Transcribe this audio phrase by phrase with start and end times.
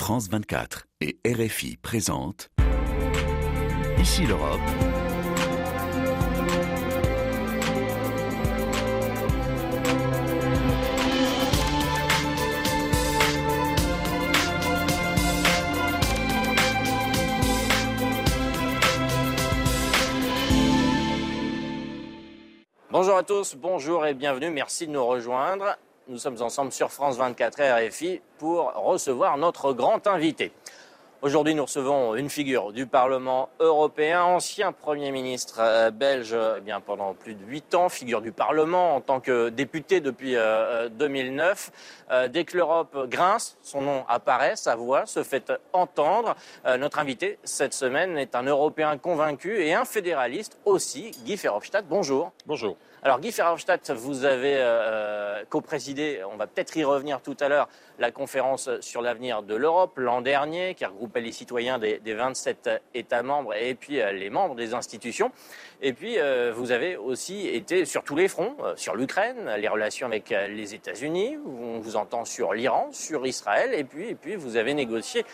[0.00, 2.48] France 24 et RFI présentent
[3.98, 4.58] Ici l'Europe.
[22.90, 24.48] Bonjour à tous, bonjour et bienvenue.
[24.48, 25.76] Merci de nous rejoindre.
[26.10, 30.50] Nous sommes ensemble sur France 24 RFI pour recevoir notre grand invité.
[31.22, 36.80] Aujourd'hui, nous recevons une figure du Parlement européen, ancien Premier ministre euh, belge eh bien,
[36.80, 40.34] pendant plus de huit ans, figure du Parlement en tant que député depuis
[40.90, 41.70] 2009.
[42.10, 46.34] Euh, euh, dès que l'Europe grince, son nom apparaît, sa voix se fait entendre.
[46.76, 51.86] notre invité cette semaine est un Européen convaincu et un fédéraliste aussi, Guy Verhofstadt.
[51.88, 52.32] Bonjour.
[52.46, 52.76] Bonjour.
[53.02, 57.66] Alors Guy Verhofstadt, vous avez euh, co-présidé, on va peut-être y revenir tout à l'heure,
[58.00, 62.70] la conférence sur l'avenir de l'Europe l'an dernier, qui regroupait les citoyens des, des 27
[62.94, 65.30] États membres et puis euh, les membres des institutions.
[65.82, 69.68] Et puis euh, vous avez aussi été sur tous les fronts, euh, sur l'Ukraine, les
[69.68, 74.34] relations avec les États-Unis, on vous entend sur l'Iran, sur Israël, et puis, et puis
[74.34, 75.24] vous avez négocié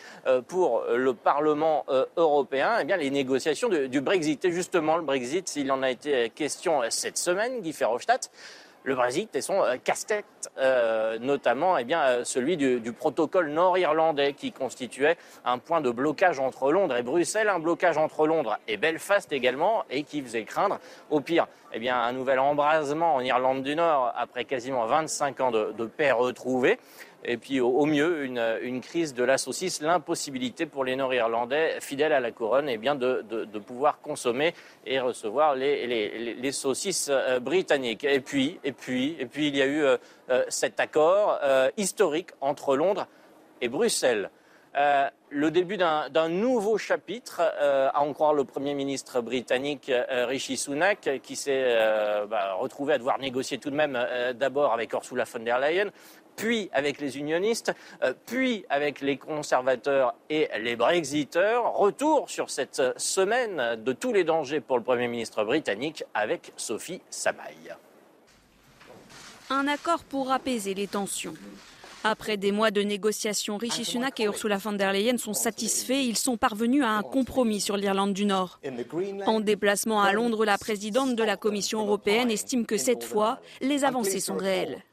[0.48, 1.84] pour le Parlement
[2.16, 4.44] européen eh bien, les négociations du Brexit.
[4.44, 8.30] Et justement, le Brexit, il en a été question cette semaine, Guy Verhofstadt
[8.86, 10.24] le Brexit et son euh, casse-tête,
[10.58, 16.38] euh, notamment eh bien, euh, celui du, protocole nord-irlandais qui constituait un point de blocage
[16.38, 20.78] entre Londres et Bruxelles, un blocage entre Londres et Belfast également, et qui faisait craindre,
[21.10, 25.50] au pire, eh bien, un nouvel embrasement en Irlande du Nord après quasiment 25 ans
[25.50, 26.78] de paix retrouvée.
[27.28, 32.20] Et puis au, mieux, une, crise de la saucisse, l'impossibilité pour les Nord-Irlandais fidèles à
[32.20, 34.54] la couronne eh bien, de, pouvoir consommer
[34.86, 38.04] et recevoir les, saucisses euh, britanniques.
[38.04, 39.96] Et puis, et puis, et puis, il y a eu euh,
[40.30, 41.40] euh, cet accord
[41.76, 43.08] historique entre Londres
[43.60, 44.30] et Bruxelles.
[45.30, 51.20] Le début d'un nouveau chapitre, à en croire le Premier ministre britannique euh, Rishi Sunak,
[51.22, 51.74] qui s'est
[52.28, 53.98] bah, retrouvé à devoir négocier tout de même
[54.34, 55.90] d'abord avec Ursula von der Leyen,
[56.36, 61.74] puis avec les unionistes, euh, puis avec les conservateurs et les brexiteurs.
[61.74, 67.00] Retour sur cette semaine de tous les dangers pour le Premier ministre britannique avec Sophie
[67.10, 67.74] Samaï.
[69.50, 71.34] Un accord pour apaiser les tensions.
[72.08, 76.04] Après des mois de négociations, Rishi Sunak et Ursula von der Leyen sont satisfaits.
[76.04, 78.60] Ils sont parvenus à un compromis sur l'Irlande du Nord.
[79.26, 83.82] En déplacement à Londres, la présidente de la Commission européenne estime que cette fois, les
[83.82, 84.84] avancées sont réelles.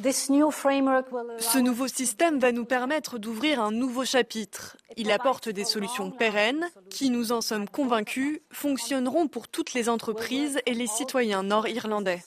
[0.00, 4.76] Ce nouveau système va nous permettre d'ouvrir un nouveau chapitre.
[4.96, 10.60] Il apporte des solutions pérennes qui, nous en sommes convaincus, fonctionneront pour toutes les entreprises
[10.66, 12.22] et les citoyens nord-irlandais.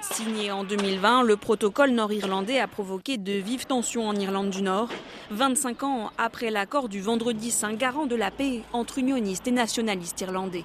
[0.00, 4.88] Signé en 2020, le protocole nord-irlandais a provoqué de vives tensions en Irlande du Nord.
[5.30, 10.20] 25 ans après l'accord du vendredi saint garant de la paix entre unionistes et nationalistes
[10.20, 10.64] irlandais.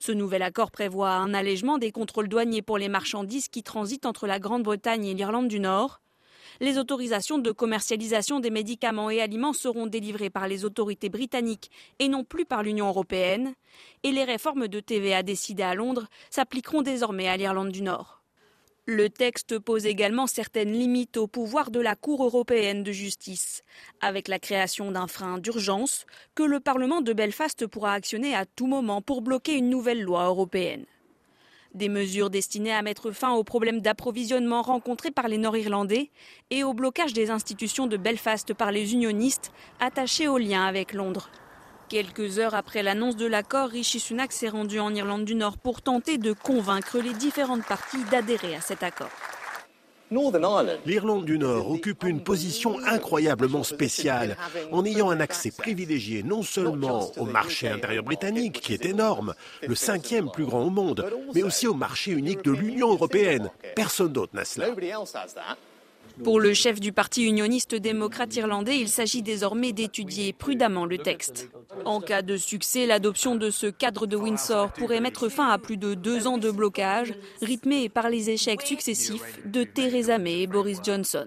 [0.00, 4.26] Ce nouvel accord prévoit un allègement des contrôles douaniers pour les marchandises qui transitent entre
[4.26, 6.00] la Grande-Bretagne et l'Irlande du Nord.
[6.60, 12.08] Les autorisations de commercialisation des médicaments et aliments seront délivrées par les autorités britanniques et
[12.08, 13.54] non plus par l'Union européenne.
[14.02, 18.23] Et les réformes de TVA décidées à Londres s'appliqueront désormais à l'Irlande du Nord.
[18.86, 23.62] Le texte pose également certaines limites au pouvoir de la Cour européenne de justice,
[24.02, 28.66] avec la création d'un frein d'urgence que le Parlement de Belfast pourra actionner à tout
[28.66, 30.84] moment pour bloquer une nouvelle loi européenne.
[31.72, 36.10] Des mesures destinées à mettre fin aux problèmes d'approvisionnement rencontrés par les Nord-Irlandais
[36.50, 41.30] et au blocage des institutions de Belfast par les unionistes attachés aux liens avec Londres.
[41.88, 45.82] Quelques heures après l'annonce de l'accord, Rishi Sunak s'est rendu en Irlande du Nord pour
[45.82, 49.10] tenter de convaincre les différentes parties d'adhérer à cet accord.
[50.86, 54.36] L'Irlande du Nord occupe une position incroyablement spéciale
[54.70, 59.34] en ayant un accès privilégié non seulement au marché intérieur britannique, qui est énorme,
[59.66, 63.50] le cinquième plus grand au monde, mais aussi au marché unique de l'Union européenne.
[63.74, 64.68] Personne d'autre n'a cela.
[66.22, 71.50] Pour le chef du parti unioniste démocrate irlandais, il s'agit désormais d'étudier prudemment le texte.
[71.84, 75.76] En cas de succès, l'adoption de ce cadre de Windsor pourrait mettre fin à plus
[75.76, 80.78] de deux ans de blocage, rythmé par les échecs successifs de Theresa May et Boris
[80.82, 81.26] Johnson.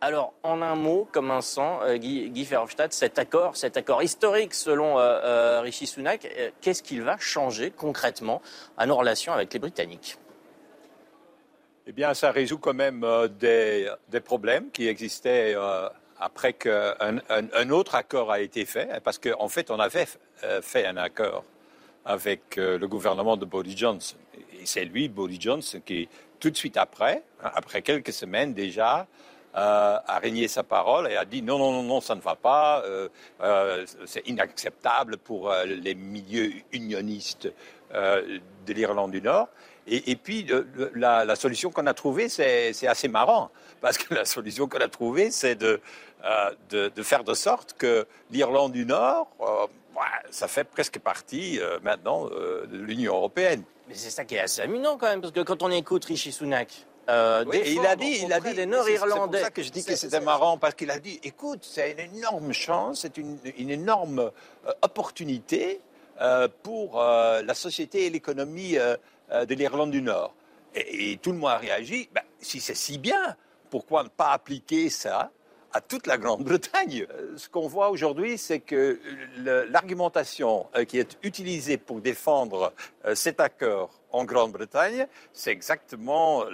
[0.00, 4.54] Alors, en un mot, comme un sang, euh, Guy, Verhofstadt, cet accord, cet accord historique
[4.54, 8.40] selon euh, euh, Rishi Sunak, euh, qu'est-ce qu'il va changer concrètement
[8.76, 10.16] à nos relations avec les Britanniques?
[11.90, 15.88] Eh bien, ça résout quand même euh, des, problèmes qui existaient euh,
[16.20, 20.06] après qu'un un, un autre accord a été fait, parce qu'en fait, on avait
[20.44, 21.44] euh, fait un accord
[22.04, 24.16] avec le gouvernement de Boris Johnson.
[24.60, 26.08] Et c'est lui, Boris Johnson, qui,
[26.38, 29.06] tout de suite après, hein, après quelques semaines déjà,
[29.54, 32.84] a régné sa parole et a dit non, non, non, non, ça ne va pas,
[34.06, 37.52] c'est inacceptable pour les milieux unionistes
[37.92, 39.48] de l'Irlande du Nord.
[39.90, 40.46] Et, puis,
[40.94, 43.50] la, solution qu'on a trouvée, c'est assez marrant,
[43.80, 45.80] parce que la solution qu'on a trouvée, c'est de,
[46.70, 49.28] de, faire de sorte que l'Irlande du Nord,
[50.30, 53.62] ça fait presque partie maintenant de l'Union européenne.
[53.88, 56.30] Mais c'est ça qui est assez amusant quand même, parce que quand on écoute Rishi
[56.30, 59.38] Sunak, euh, il a dit, il a dit des Nord-Irlandais.
[59.38, 61.92] C'est pour ça que je dis que c'était marrant parce qu'il a dit, écoute, c'est
[61.92, 63.38] une énorme chance, c'est une,
[63.70, 64.30] énorme
[64.66, 65.80] euh, opportunité
[66.20, 68.76] euh, pour la société et l'économie
[69.30, 70.34] de l'Irlande du Nord.
[70.74, 72.08] Et, tout le monde a réagi.
[72.12, 73.36] Ben, si c'est si bien,
[73.70, 75.30] pourquoi ne pas appliquer ça
[75.72, 77.06] à toute la Grande-Bretagne?
[77.10, 79.00] Euh, ce qu'on voit aujourd'hui, c'est que
[79.36, 82.72] l'argumentation euh, qui est utilisée pour défendre
[83.04, 86.44] euh, cet accord en Grande-Bretagne, c'est exactement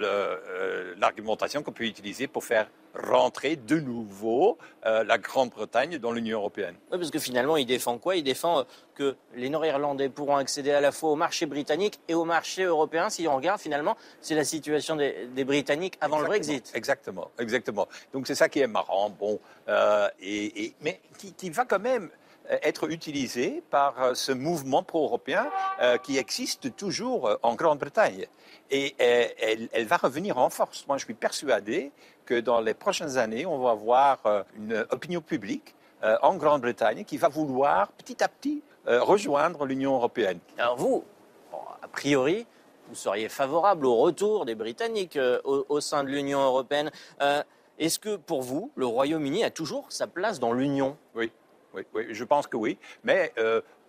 [0.97, 6.75] l'argumentation qu'on peut utiliser pour faire rentrer de nouveau euh, la Grande-Bretagne dans l'Union européenne.
[6.91, 8.15] Oui, parce que finalement, il défend quoi?
[8.15, 8.63] Il défend euh,
[8.95, 13.09] que les Nord-Irlandais pourront accéder à la fois au marché britannique et au marché européen.
[13.09, 16.71] Si on regarde, finalement, c'est la situation des, Britanniques avant le Brexit.
[16.73, 17.87] Exactement, exactement.
[18.13, 20.99] Donc c'est ça qui est marrant, bon, euh, et, mais
[21.37, 22.09] qui, va quand même
[22.49, 25.49] être utilisé par ce mouvement pro-européen
[26.03, 28.27] qui existe toujours en Grande-Bretagne.
[28.71, 30.85] Et elle, elle, va revenir en force.
[30.87, 31.91] Moi, je suis persuadé
[32.25, 37.05] que dans les prochaines années, on va avoir euh, une opinion publique euh, en Grande-Bretagne
[37.05, 40.39] qui va vouloir petit à petit euh, rejoindre l'Union européenne.
[40.57, 41.03] Alors vous,
[41.81, 42.45] a priori,
[42.89, 46.91] vous seriez favorable au retour des Britanniques au, sein de l'Union européenne.
[47.79, 50.95] Est-ce que pour vous, le Royaume-Uni a toujours sa place dans l'Union?
[51.15, 51.31] Oui.
[51.93, 52.77] Oui, je pense que oui.
[53.03, 53.31] Mais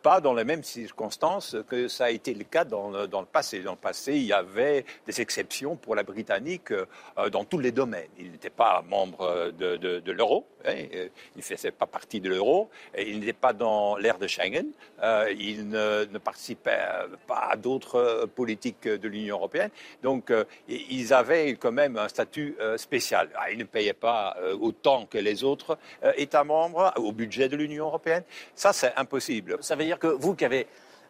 [0.06, 3.58] pas dans les mêmes circonstances que ça a été le cas dans le, passé.
[3.58, 7.72] Dans le passé, il y avait des exceptions pour la Britannique euh, dans tous les
[7.72, 8.06] domaines.
[8.16, 12.68] Il n'était pas membre de, de, l'euro, il ne faisait pas partie de l'euro,
[12.98, 14.66] il n'était pas dans l'ère de Schengen,
[15.02, 16.80] euh, il ne, ne, participait
[17.26, 19.70] pas à d'autres politiques de l'Union européenne.
[20.02, 23.28] Donc, euh, ils avaient quand même un statut spécial.
[23.36, 25.78] Ah, ils ne payaient pas autant que les autres
[26.16, 28.22] États membres au budget de l'Union européenne.
[28.54, 29.58] Ça, c'est impossible.
[29.60, 30.66] Ça veut dire que vous qui avez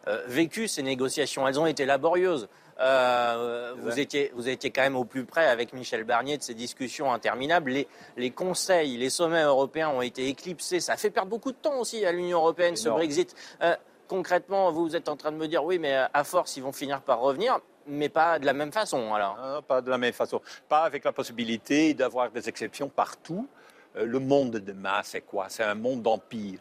[0.07, 2.47] euh, vécu ces négociations, elles ont été laborieuses.
[2.79, 6.53] Euh, vous, étiez, vous étiez quand même au plus près avec Michel Barnier de ces
[6.53, 7.85] discussions interminables.
[8.17, 10.79] Les, conseils, les sommets européens ont été éclipsés.
[10.79, 13.35] Ça fait perdre beaucoup de temps aussi à l'Union européenne, ce Brexit.
[13.61, 13.75] Euh,
[14.07, 17.01] concrètement, vous êtes en train de me dire oui, mais à force, ils vont finir
[17.01, 17.59] par revenir
[17.89, 19.63] mais pas de la même façon alors.
[19.63, 20.41] pas de la même façon.
[20.67, 23.47] Pas avec la possibilité d'avoir des exceptions partout.
[23.95, 25.45] le monde de demain, c'est quoi?
[25.47, 26.59] C'est un monde d'empire.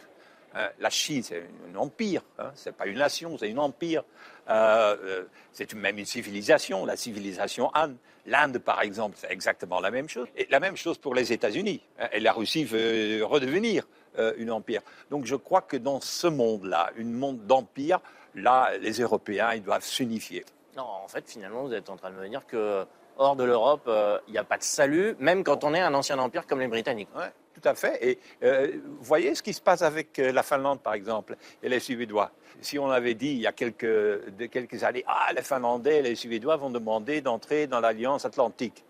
[0.56, 4.04] Euh, la Chine, c'est un empire, hein, ce n'est pas une nation, c'est un empire.
[4.48, 7.92] Euh, euh, c'est même une civilisation, la civilisation Han.
[8.26, 10.26] L'Inde, par exemple, c'est exactement la même chose.
[10.36, 11.80] Et la même chose pour les États-Unis.
[11.98, 13.86] Hein, et la Russie veut redevenir
[14.18, 14.80] un empire.
[15.10, 18.00] Donc je crois que dans ce monde-là, un monde d'empire,
[18.34, 20.42] là, les Européens, ils doivent s'unifier.
[20.74, 22.86] Non, en fait, finalement, vous êtes en train de me dire que
[23.18, 23.90] hors de l'Europe,
[24.26, 26.66] il n'y a pas de salut, même quand on est un ancien empire comme les
[26.66, 27.10] Britanniques.
[27.14, 27.98] Ouais tout à fait.
[28.06, 31.80] Et euh, voyez ce qui se passe avec euh, la Finlande, par exemple, et les
[31.80, 32.30] Suédois.
[32.60, 34.20] Si on avait dit il y a quelques,
[34.50, 38.84] quelques années, ah, les Finlandais et les Suédois vont demander d'entrer dans l'Alliance Atlantique,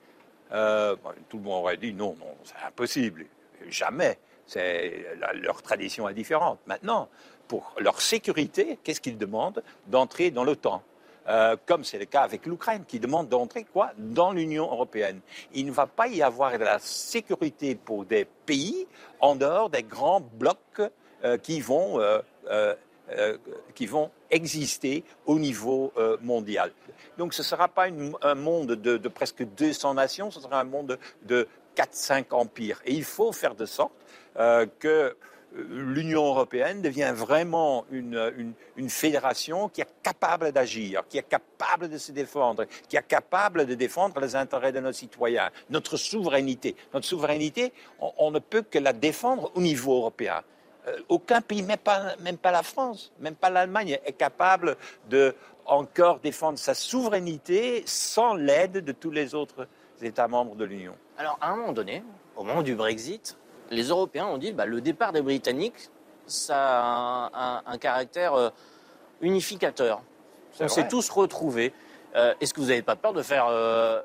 [0.52, 0.96] euh,
[1.28, 3.26] tout le monde aurait dit non, non, c'est impossible.
[3.68, 4.18] Jamais.
[5.34, 6.58] leur tradition est différente.
[6.66, 7.08] Maintenant,
[7.48, 10.82] pour leur sécurité, qu'est-ce qu'ils demandent D'entrer dans l'OTAN?
[11.28, 15.20] Euh, comme c'est le cas avec l'Ukraine, qui demande d'entrer quoi dans l'Union européenne.
[15.54, 18.86] Il ne va pas y avoir de la sécurité pour des pays
[19.20, 20.82] en dehors des grands blocs
[21.24, 22.22] euh, qui vont euh,
[23.74, 25.92] qui vont exister au niveau
[26.22, 26.72] mondial.
[27.18, 27.86] Donc ce ne sera pas
[28.22, 32.80] un monde de, presque 200 nations, ce sera un monde de 4-5 empires.
[32.84, 33.92] Et il faut faire de sorte
[34.80, 35.16] que
[35.68, 38.54] l'Union européenne devient vraiment une,
[38.88, 43.74] fédération qui est capable d'agir, qui est capable de se défendre, qui est capable de
[43.74, 46.76] défendre les intérêts de nos citoyens, notre souveraineté.
[46.92, 47.72] Notre souveraineté,
[48.18, 50.42] on, ne peut que la défendre au niveau européen.
[50.86, 54.76] Euh, aucun pays, même pas, même pas la France, même pas l'Allemagne, est capable
[55.08, 55.34] de
[55.64, 59.66] encore défendre sa souveraineté sans l'aide de tous les autres
[60.00, 60.94] États membres de l'Union.
[61.18, 62.04] Alors, à un moment donné,
[62.36, 63.36] au moment du Brexit,
[63.70, 65.90] les Européens ont dit que bah, le départ des Britanniques,
[66.26, 68.50] ça a un, caractère euh,
[69.20, 70.02] unificateur.
[70.60, 71.72] On s'est tous retrouvés.
[72.14, 74.00] Euh, est-ce que vous n'avez pas peur de faire euh,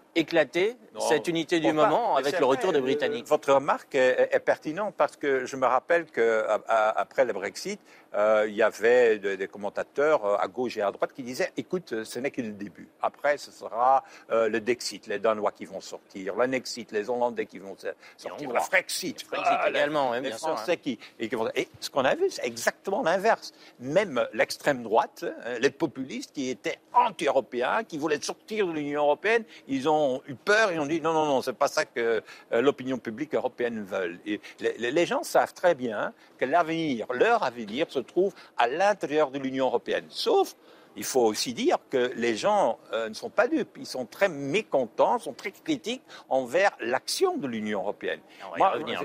[1.00, 3.28] cette unité du moment avec le retour des euh, Britanniques.
[3.28, 7.80] Votre remarque est, pertinente parce que je me rappelle qu'après le Brexit,
[8.14, 12.04] euh, il y avait des commentateurs euh, à gauche et à droite qui disaient écoute,
[12.04, 12.90] ce n'est que le début.
[13.02, 17.76] Après, ce sera le Dexit, les Danois qui vont sortir, l'Annexit, les Hollandais qui vont
[18.18, 22.46] sortir, le Frexit, ah, également, les, Français qui, et, et ce qu'on a vu, c'est
[22.46, 23.54] exactement l'inverse.
[23.80, 29.44] Même l'extrême droite, hein, les populistes qui étaient anti-européens, qui voulaient sortir de l'Union européenne,
[29.68, 32.22] ils ont eu peur, ils ont dit non, non, non, c'est pas ça que
[32.52, 34.20] euh, l'opinion publique européenne veut.
[34.26, 39.40] Et les, gens savent très bien que l'avenir, leur avenir, se trouve à l'intérieur de
[39.40, 40.06] l'Union européenne.
[40.10, 40.56] Sauf
[40.96, 43.78] il faut aussi dire que les gens euh, ne sont pas dupes.
[43.78, 48.20] Ils sont très mécontents, sont très critiques envers l'action de l'Union européenne.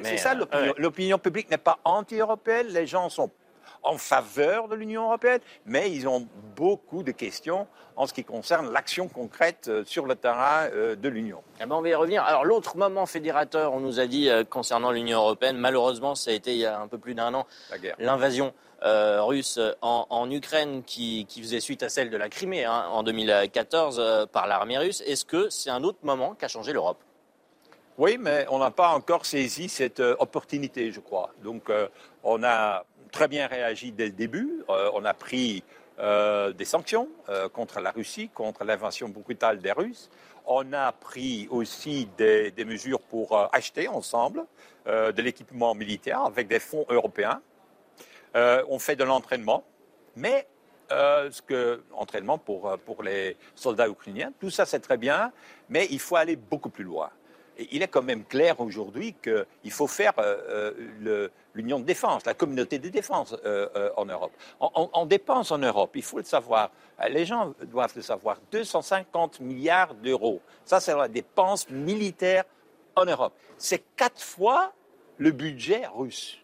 [0.02, 1.18] C'est ça euh, l'opinion.
[1.18, 2.66] publique n'est pas anti-européenne.
[2.68, 3.30] Les gens sont
[3.86, 6.26] en faveur de l'Union européenne, mais ils ont
[6.56, 7.66] beaucoup de questions
[7.96, 11.42] en ce qui concerne l'action concrète euh, sur le terrain euh, de l'Union.
[11.60, 12.22] Eh ben, on va y revenir.
[12.24, 16.34] Alors l'autre moment fédérateur, on nous a dit euh, concernant l'Union européenne, malheureusement ça a
[16.34, 17.46] été il y a un peu plus d'un an,
[17.98, 18.52] l'invasion
[18.82, 24.46] russe en, Ukraine qui, faisait suite à celle de la Crimée hein, en 2014 par
[24.46, 25.02] l'armée russe.
[25.06, 26.98] Est-ce que c'est un autre moment qui a changé l'Europe?
[27.98, 31.30] Oui, mais on n'a pas encore saisi cette opportunité, je crois.
[31.42, 31.72] Donc
[32.22, 32.84] on a
[33.16, 34.62] très bien réagi dès le début.
[34.68, 35.64] Euh, on a pris
[35.98, 40.10] euh, des sanctions euh, contre la Russie, contre l'invasion brutale des Russes.
[40.44, 44.44] On a pris aussi des, mesures pour acheter ensemble
[44.86, 47.40] de l'équipement militaire avec des fonds européens.
[48.34, 49.64] on fait de l'entraînement,
[50.14, 50.46] mais
[50.88, 55.32] ce que l'entraînement pour, pour les soldats ukrainiens, tout ça c'est très bien,
[55.68, 57.10] mais il faut aller beaucoup plus loin
[57.58, 60.72] il est quand même clair aujourd'hui qu'il faut faire euh,
[61.06, 64.32] euh, l'union de défense, la communauté de défense euh, en Europe.
[64.60, 66.70] On, dépense en Europe, il faut le savoir.
[67.08, 68.38] Les gens doivent le savoir.
[68.50, 70.40] 250 milliards d'euros.
[70.64, 72.44] Ça, c'est la dépense militaire
[72.94, 73.34] en Europe.
[73.56, 74.72] C'est quatre fois
[75.18, 76.38] le budget russe.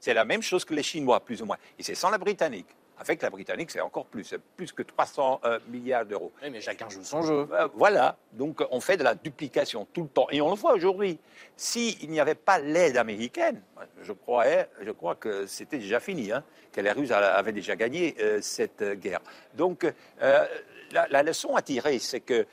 [0.00, 1.58] C'est la même chose que les Chinois, plus ou moins.
[1.78, 2.68] Et c'est sans la Britannique.
[2.98, 6.32] Avec la Britannique, c'est encore plus, c'est plus que 300 euh, milliards d'euros.
[6.42, 7.46] Oui, mais chacun joue son jeu.
[7.52, 10.26] Euh, voilà, donc on fait de la duplication tout le temps.
[10.30, 11.18] Et on le voit aujourd'hui.
[11.56, 13.60] S'il n'y avait pas l'aide américaine,
[14.02, 18.14] je, croyais, je crois que c'était déjà fini, hein, que les Russes avaient déjà gagné
[18.20, 19.20] euh, cette guerre.
[19.54, 19.86] Donc
[20.20, 22.46] la, la, leçon à tirer, c'est que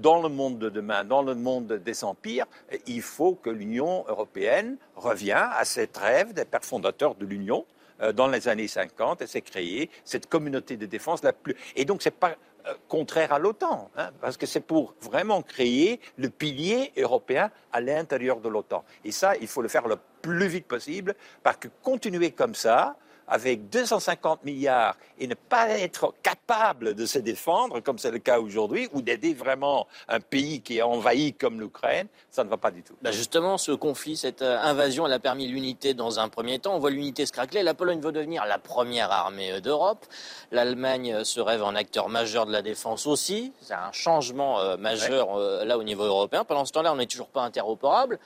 [0.00, 2.46] dans le monde de demain, dans le monde des empires,
[2.86, 7.81] il faut que l'Union européenne revienne à cette rêve des pères fondateurs de l'Union, euh,
[8.14, 11.54] dans les années 50 et s'est créée cette communauté de défense la plus.
[11.76, 15.42] Et donc, ce n'est pas euh, contraire à l'OTAN, hein, parce que c'est pour vraiment
[15.42, 18.84] créer le pilier européen à l'intérieur de l'OTAN.
[19.04, 22.96] Et ça, il faut le faire le plus vite possible, parce que continuer comme ça,
[23.28, 28.40] avec 250 milliards et ne pas être capable de se défendre, comme c'est le cas
[28.40, 32.70] aujourd'hui, ou d'aider vraiment un pays qui est envahi comme l'Ukraine, ça ne va pas
[32.70, 32.94] du tout.
[33.02, 36.74] Bah, justement, ce conflit, cette euh, invasion, elle a permis l'unité dans un premier temps.
[36.74, 37.62] On voit l'unité se craquer.
[37.62, 40.06] La Pologne veut devenir la première armée euh, d'Europe.
[40.50, 43.52] L'Allemagne euh, se rêve en acteur majeur de la défense aussi.
[43.60, 46.44] C'est un changement majeur là au niveau européen.
[46.44, 48.18] Pendant ce temps-là, on n'est toujours pas interopérable.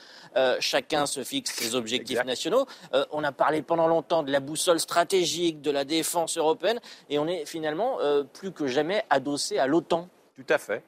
[0.61, 2.67] chacun se fixe ses objectifs nationaux.
[3.13, 7.27] on a parlé pendant longtemps de la boussole stratégique de la défense européenne et on
[7.27, 10.09] est finalement euh, plus que jamais adossé à l'OTAN.
[10.37, 10.83] Tout à fait.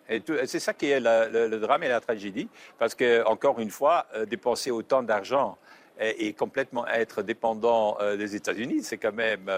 [0.47, 4.27] C'est ça qui est le, drame et la tragédie, parce que encore une fois, euh,
[4.27, 5.57] dépenser autant d'argent
[5.99, 9.51] et, complètement être dépendant euh, des États-Unis, c'est quand même.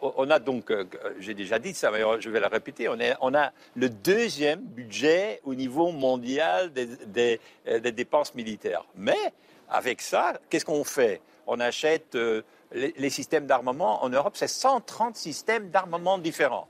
[0.00, 0.72] on a donc,
[1.20, 5.54] j'ai déjà dit ça, mais je vais le répéter, on, a le deuxième budget au
[5.54, 8.84] niveau mondial des, des dépenses militaires.
[8.96, 9.32] Mais
[9.68, 11.20] avec ça, qu'est-ce qu'on fait?
[11.46, 12.16] On achète
[12.72, 16.68] les, systèmes d'armement en Europe, c'est 130 systèmes d'armement différents.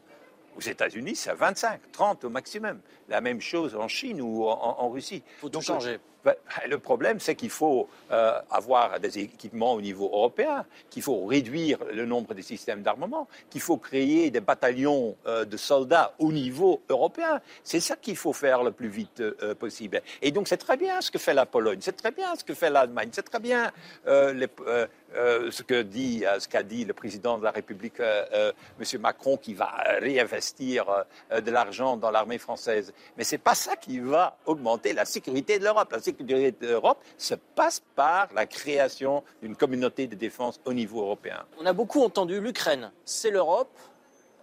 [0.56, 2.80] Aux États-Unis, c'est 25, 30 au maximum.
[3.08, 5.22] La même chose en Chine ou en, Russie.
[5.26, 5.98] Il faut tout changer.
[6.24, 6.34] Ben,
[6.68, 11.78] le problème, c'est qu'il faut euh, avoir des équipements au niveau européen, qu'il faut réduire
[11.92, 16.82] le nombre des systèmes d'armement, qu'il faut créer des bataillons euh, de soldats au niveau
[16.88, 17.40] européen.
[17.62, 20.02] C'est ça qu'il faut faire le plus vite euh, possible.
[20.20, 22.54] Et donc, c'est très bien ce que fait la Pologne, c'est très bien ce que
[22.54, 23.70] fait l'Allemagne, c'est très bien
[24.04, 29.00] ce que dit, ce qu'a dit le président de la République, M.
[29.00, 30.84] Macron, qui va réinvestir
[31.30, 32.92] de l'argent dans l'armée française.
[33.16, 37.02] Mais ce n'est pas ça qui va augmenter la sécurité de l'Europe sécurité de l'Europe
[37.16, 41.44] se passe par la création d'une communauté de défense au niveau européen.
[41.58, 43.76] On a beaucoup entendu l'Ukraine, c'est l'Europe,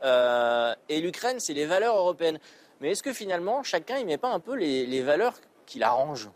[0.03, 2.39] euh, et l'Ukraine, c'est les valeurs européennes.
[2.81, 5.33] Mais est-ce que finalement, chacun ne met pas un peu les, valeurs
[5.65, 6.29] qui l'arrangent?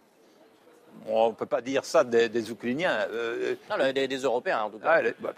[1.05, 3.07] On ne peut pas dire ça des, Ukrainiens.
[3.11, 5.01] Euh, non, des, Européens en tout cas.
[5.05, 5.33] Ah, bah,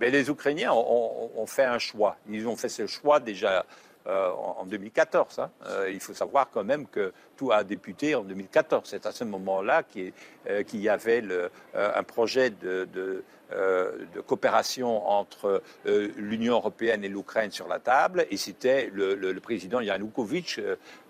[0.00, 2.16] mais les Ukrainiens ont, fait un choix.
[2.28, 3.64] Ils ont fait ce choix déjà
[4.08, 5.38] en 2014.
[5.38, 5.50] Hein.
[5.90, 8.88] il faut savoir quand même que tout a débuté en 2014.
[8.88, 10.12] C'est à ce moment-là qu'il
[10.72, 11.22] y avait
[11.74, 18.26] un projet de euh, de coopération entre euh, l'Union européenne et l'Ukraine sur la table,
[18.30, 20.60] et c'était le, président Yanukovych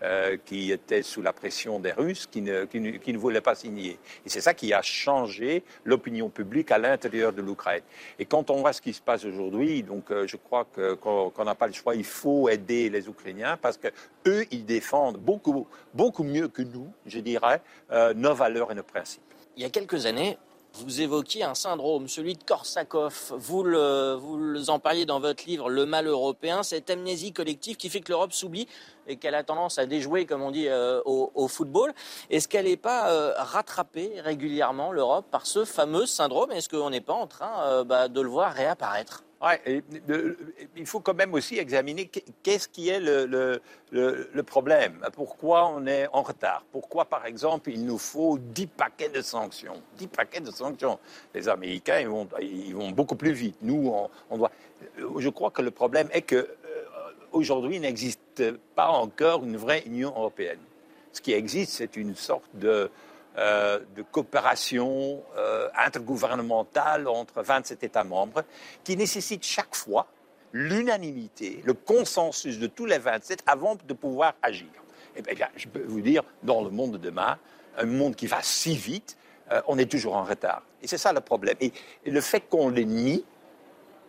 [0.02, 3.99] euh, qui était sous la pression des Russes, qui ne, voulait pas signer.
[4.25, 7.83] Et c'est ça qui a changé l'opinion publique à l'intérieur de l'Ukraine.
[8.18, 10.66] Et quand on voit ce qui se passe aujourd'hui, donc je crois
[11.00, 13.88] qu'on n'a pas le choix, il faut aider les Ukrainiens parce que
[14.26, 17.61] eux, ils défendent beaucoup mieux que nous, je dirais,
[18.14, 19.23] nos valeurs et nos principes.
[19.57, 20.38] Il y a quelques années,
[20.78, 23.35] vous évoquiez un syndrome, celui de Korsakov.
[23.37, 27.88] Vous, le, vous en parliez dans votre livre Le mal européen, cette amnésie collective qui
[27.88, 28.68] fait que l'Europe s'oublie
[29.06, 31.92] et qu'elle a tendance à déjouer, comme on dit, euh, au, football.
[32.30, 36.52] Est-ce qu'elle n'est pas euh, rattrapée régulièrement, l'Europe, par ce fameux syndrome?
[36.52, 39.25] Est-ce qu'on n'est pas en train euh, bah, de le voir réapparaître?
[39.40, 39.83] Ouais,
[40.76, 42.11] il faut quand même aussi examiner
[42.42, 44.99] qu'est-ce qui est le, problème.
[45.12, 46.64] Pourquoi on est en retard?
[46.73, 49.80] Pourquoi, par exemple, il nous faut 10 paquets de sanctions?
[49.97, 50.99] 10 paquets de sanctions.
[51.35, 53.57] Les Américains, ils vont, beaucoup plus vite.
[53.62, 53.95] Nous,
[54.28, 54.50] on, doit.
[55.18, 56.49] Je crois que le problème est que euh,
[57.30, 58.42] aujourd'hui, il n'existe
[58.75, 60.59] pas encore une vraie Union européenne.
[61.12, 62.90] Ce qui existe, c'est une sorte de
[63.37, 68.42] euh, de coopération euh, intergouvernementale entre 27 États membres
[68.82, 70.06] qui nécessite chaque fois
[70.52, 74.68] l'unanimité, le consensus de tous les 27 avant de pouvoir agir.
[75.14, 77.38] Et eh bien, je peux vous dire, dans le monde de demain,
[77.76, 79.16] un monde qui va si vite,
[79.52, 80.62] euh, on est toujours en retard.
[80.82, 81.56] Et c'est ça le problème.
[81.61, 81.73] Et,
[82.06, 83.25] le fait qu'on les nie,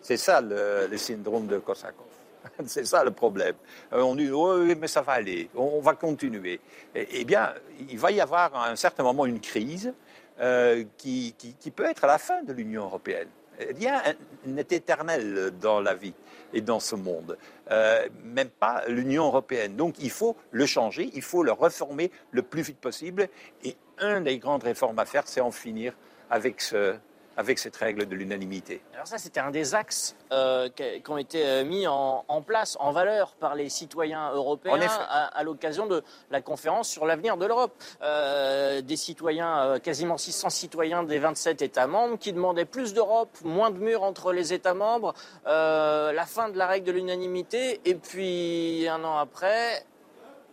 [0.02, 2.09] c'est ça le, le syndrome de Korsakov.
[2.66, 3.56] C'est ça le problème.
[3.94, 6.60] Euh, on dit oui, mais ça va aller, on, va continuer.
[6.96, 7.54] Eh, bien,
[7.90, 9.94] il va y avoir à un certain moment une crise
[10.40, 11.34] euh, qui,
[11.76, 13.30] peut être la fin de l'Union européenne.
[13.72, 16.14] Il y éternel dans la vie
[16.54, 17.38] et dans ce monde,
[17.72, 19.76] euh, même pas l'Union européenne.
[19.76, 23.28] Donc il faut le changer, il faut le réformer le plus vite possible.
[23.66, 25.94] Et une des grandes réformes à faire, c'est en finir
[26.30, 26.96] avec ce,
[27.40, 28.82] avec cette règle de l'unanimité.
[28.94, 32.92] Alors ça, c'était un des axes euh, qui ont été euh, mis en, place, en
[32.92, 34.78] valeur par les citoyens européens
[35.10, 37.72] à, l'occasion de la conférence sur l'avenir de l'Europe.
[38.02, 43.72] Euh, des citoyens, quasiment 600 citoyens des 27 États membres qui demandaient plus d'Europe, moins
[43.72, 45.14] de murs entre les États membres,
[45.46, 49.86] la fin de la règle de l'unanimité, et puis un an après,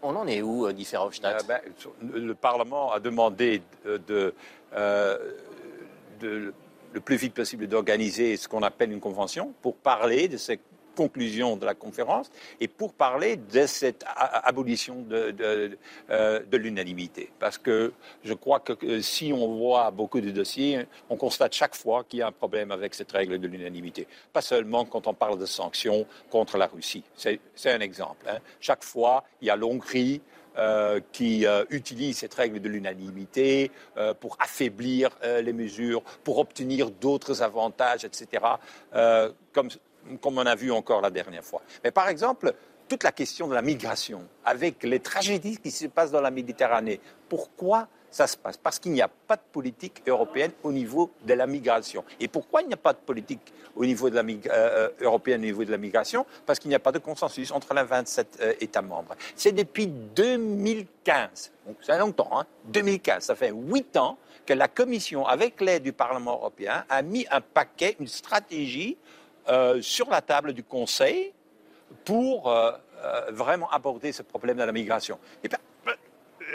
[0.03, 1.45] on en est où, Guy Verhofstadt?
[1.49, 1.61] Ben,
[2.01, 4.33] Le Parlement a demandé de,
[6.21, 6.53] de
[6.97, 10.59] le plus vite possible d'organiser ce qu'on appelle une convention pour parler de ces
[10.97, 15.79] conclusions de la conférence et pour parler de cette abolition de, de,
[16.09, 17.31] euh, l'unanimité.
[17.39, 17.93] Parce que
[18.25, 22.23] je crois que si on voit beaucoup de dossiers, on constate chaque fois qu'il y
[22.23, 24.07] a un problème avec cette règle de l'unanimité.
[24.33, 27.05] Pas seulement quand on parle de sanctions contre la Russie.
[27.15, 28.25] C'est un exemple.
[28.27, 28.39] Hein.
[28.59, 30.23] Chaque fois, il y a l'Hongrie,
[30.59, 36.91] euh, qui euh, utilise cette règle de l'unanimité euh, pour affaiblir les mesures, pour obtenir
[36.91, 38.43] d'autres avantages, etc.,
[39.53, 39.69] comme,
[40.21, 41.63] comme on a vu encore la dernière fois.
[41.85, 42.55] Mais par exemple,
[42.89, 47.01] toute la question de la migration, avec les tragédies qui se passent dans la Méditerranée,
[47.29, 51.35] pourquoi ça se passe Parce qu'il n'y a pas de politique européenne au niveau de
[51.35, 52.05] la migration.
[52.21, 55.41] Et pourquoi il n'y a pas de politique au niveau de la, euh, euh, européenne
[55.41, 56.27] au niveau de la migration?
[56.45, 59.15] Parce qu'il n'y a pas de consensus entre les 27 euh, États membres.
[59.35, 65.27] C'est depuis 2015, donc c'est longtemps, hein 2015, ça fait huit ans que la Commission,
[65.27, 68.97] avec l'aide du Parlement européen, a mis un paquet, une stratégie
[69.81, 71.33] sur la table du Conseil
[72.05, 72.53] pour
[73.31, 75.19] vraiment aborder ce problème de la migration.
[75.43, 75.59] Et bien,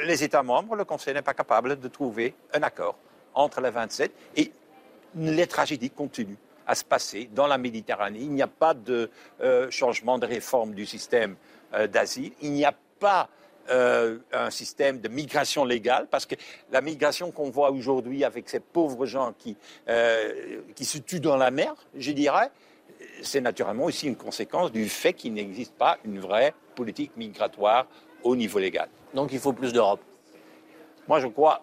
[0.03, 2.97] les États membres, le Conseil n'est pas capable de trouver un accord
[3.33, 4.51] entre les 27 et
[5.15, 8.19] les tragédies continuent à se passer dans la Méditerranée.
[8.19, 9.09] Il n'y a pas de
[9.41, 11.35] euh, changement de réforme du système
[11.73, 12.31] euh, d'asile.
[12.41, 13.29] Il n'y a pas
[13.69, 16.35] euh, un système de migration légale, parce que
[16.71, 19.55] la migration qu'on voit aujourd'hui avec ces pauvres gens qui,
[20.75, 22.51] qui se tuent dans la mer, je dirais,
[23.21, 27.87] c'est naturellement aussi une conséquence du fait qu'il n'existe pas une vraie politique migratoire
[28.23, 28.89] au niveau légal.
[29.13, 30.01] Donc il faut plus d'Europe.
[31.07, 31.61] Moi, je crois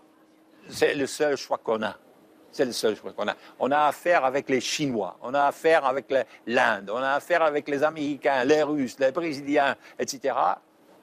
[0.68, 1.96] c'est le seul choix qu'on a.
[2.50, 3.34] C'est le seul choix qu'on a.
[3.58, 6.12] On a affaire avec les Chinois, on a affaire avec
[6.46, 10.34] l'Inde, on a affaire avec les Américains, les Russes, les Brésiliens, etc.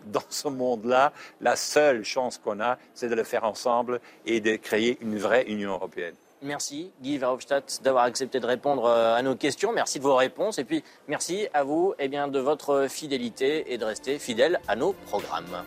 [0.06, 4.56] Dans ce monde-là, la seule chance qu'on a, c'est de le faire ensemble et de
[4.56, 6.16] créer une vraie Union européenne.
[6.42, 9.72] Merci Guy Verhofstadt d'avoir accepté de répondre euh, à nos questions.
[9.72, 13.78] Merci de vos réponses et puis merci à vous eh bien, de votre fidélité et
[13.80, 15.64] de rester fidèle à nos programmes.